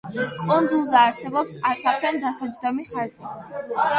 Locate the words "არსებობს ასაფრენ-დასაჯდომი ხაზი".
1.01-3.29